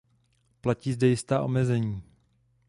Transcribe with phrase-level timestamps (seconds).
[0.61, 2.03] Platí zde jistá omezení.